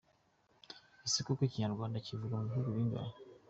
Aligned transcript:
Ese 1.07 1.19
koko 1.25 1.41
ikinyarwanda 1.45 2.03
kivugwa 2.05 2.35
mubihugu 2.41 2.69
bingahe? 2.75 3.13